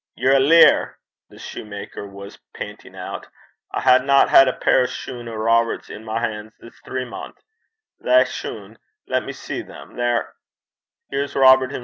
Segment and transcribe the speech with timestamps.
[0.15, 0.97] 'Ye're a leear,'
[1.29, 3.27] the soutar was panting out.
[3.71, 7.37] 'I haena had a pair o' shune o' Robert's i' my han's this three month.
[8.03, 10.33] Thae shune lat me see them they're
[11.11, 11.79] Here's Robert himsel'.